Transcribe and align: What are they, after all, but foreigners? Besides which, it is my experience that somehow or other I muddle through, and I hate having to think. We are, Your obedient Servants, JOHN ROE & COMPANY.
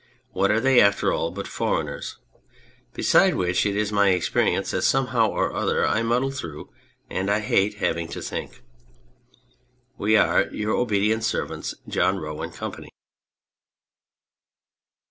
What 0.31 0.49
are 0.49 0.59
they, 0.59 0.81
after 0.81 1.13
all, 1.13 1.29
but 1.29 1.47
foreigners? 1.47 2.17
Besides 2.95 3.35
which, 3.35 3.67
it 3.67 3.75
is 3.75 3.91
my 3.91 4.09
experience 4.09 4.71
that 4.71 4.81
somehow 4.81 5.29
or 5.29 5.53
other 5.53 5.85
I 5.87 6.01
muddle 6.01 6.31
through, 6.31 6.71
and 7.07 7.29
I 7.29 7.39
hate 7.39 7.75
having 7.75 8.07
to 8.07 8.21
think. 8.23 8.63
We 9.99 10.17
are, 10.17 10.47
Your 10.47 10.73
obedient 10.73 11.23
Servants, 11.23 11.75
JOHN 11.87 12.17
ROE 12.17 12.49
& 12.49 12.49
COMPANY. 12.49 12.89